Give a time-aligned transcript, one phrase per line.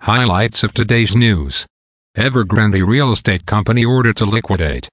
[0.00, 1.66] Highlights of today's news.
[2.16, 4.88] Evergrande Real Estate Company ordered to liquidate.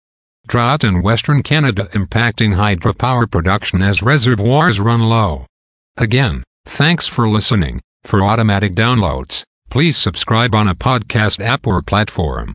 [0.48, 5.46] Drought in Western Canada impacting hydropower production as reservoirs run low.
[5.98, 7.82] Again, thanks for listening.
[8.04, 12.54] For automatic downloads, please subscribe on a podcast app or platform.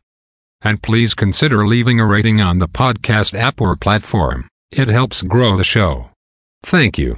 [0.61, 4.47] And please consider leaving a rating on the podcast app or platform.
[4.71, 6.09] It helps grow the show.
[6.63, 7.15] Thank you.